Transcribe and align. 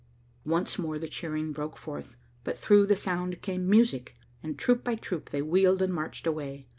Once 0.47 0.79
more 0.79 0.97
the 0.97 1.07
cheering 1.07 1.51
broke 1.51 1.77
forth, 1.77 2.15
but 2.43 2.57
through 2.57 2.87
the 2.87 2.95
sound 2.95 3.39
came 3.43 3.69
music, 3.69 4.15
and 4.41 4.57
troop 4.57 4.83
by 4.83 4.95
troop, 4.95 5.29
they 5.29 5.43
wheeled 5.43 5.79
and 5.79 5.93
marched 5.93 6.25
away. 6.25 6.65